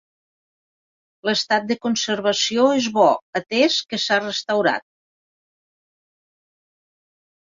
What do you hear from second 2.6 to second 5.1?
és bo, atès que s'ha restaurat.